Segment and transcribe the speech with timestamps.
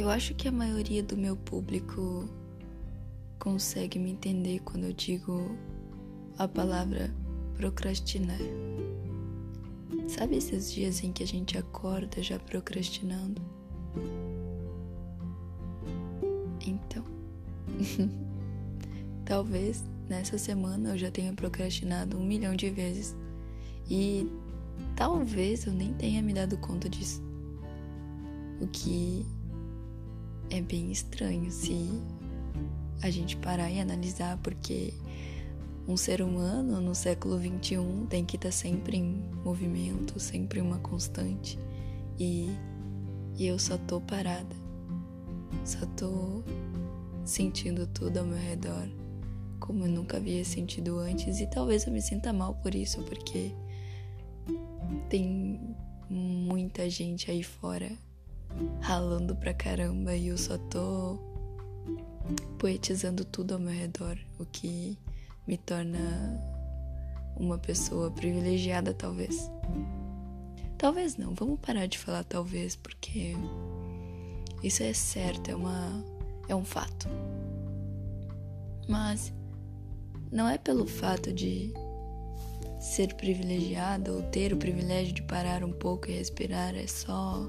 [0.00, 2.26] Eu acho que a maioria do meu público
[3.38, 5.54] consegue me entender quando eu digo
[6.38, 7.14] a palavra
[7.54, 8.38] procrastinar.
[10.08, 13.42] Sabe esses dias em que a gente acorda já procrastinando?
[16.66, 17.04] Então,
[19.26, 23.14] talvez nessa semana eu já tenha procrastinado um milhão de vezes
[23.86, 24.26] e
[24.96, 27.22] talvez eu nem tenha me dado conta disso.
[28.62, 29.26] O que
[30.50, 31.88] é bem estranho se
[33.02, 34.92] a gente parar e analisar, porque
[35.88, 41.58] um ser humano no século 21 tem que estar sempre em movimento, sempre uma constante.
[42.18, 42.50] E,
[43.36, 44.54] e eu só tô parada.
[45.64, 46.42] Só tô
[47.24, 48.88] sentindo tudo ao meu redor,
[49.58, 51.40] como eu nunca havia sentido antes.
[51.40, 53.52] E talvez eu me sinta mal por isso, porque
[55.08, 55.74] tem
[56.08, 57.90] muita gente aí fora
[58.80, 61.18] ralando pra caramba e eu só tô
[62.58, 64.98] poetizando tudo ao meu redor, o que
[65.46, 65.98] me torna
[67.36, 69.50] uma pessoa privilegiada, talvez.
[70.76, 73.34] Talvez não, vamos parar de falar talvez, porque
[74.62, 76.04] isso é certo, é uma
[76.48, 77.08] é um fato.
[78.88, 79.32] Mas
[80.30, 81.72] não é pelo fato de
[82.80, 87.48] ser privilegiada ou ter o privilégio de parar um pouco e respirar, é só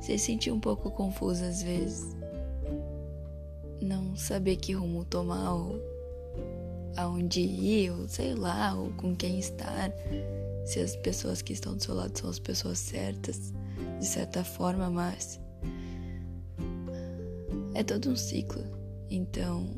[0.00, 2.16] se sentir um pouco confusa às vezes.
[3.80, 5.80] Não saber que rumo tomar ou
[6.96, 9.92] aonde ir, ou sei lá, ou com quem estar.
[10.64, 13.52] Se as pessoas que estão do seu lado são as pessoas certas,
[13.98, 15.40] de certa forma, mas
[17.74, 18.62] é todo um ciclo.
[19.10, 19.68] Então,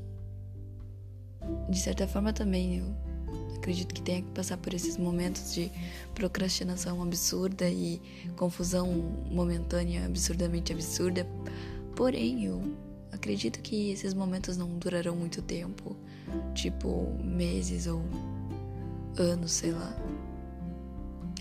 [1.69, 3.06] de certa forma também eu
[3.59, 5.71] acredito que tenha que passar por esses momentos de
[6.15, 8.01] procrastinação absurda e
[8.37, 8.89] confusão
[9.31, 11.27] momentânea absurdamente absurda.
[11.95, 12.62] Porém, eu
[13.12, 15.97] acredito que esses momentos não durarão muito tempo
[16.55, 18.03] tipo meses ou
[19.19, 19.97] anos, sei lá.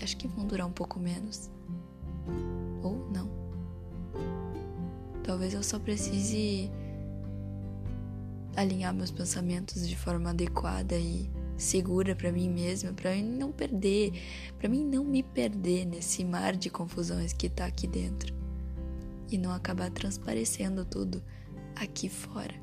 [0.02, 1.50] Acho que vão durar um pouco menos.
[2.82, 3.28] Ou não.
[5.24, 6.70] Talvez eu só precise
[8.56, 14.12] alinhar meus pensamentos de forma adequada e segura para mim mesma, para mim não perder,
[14.58, 18.34] para mim não me perder nesse mar de confusões que tá aqui dentro
[19.30, 21.22] e não acabar transparecendo tudo
[21.74, 22.54] aqui fora.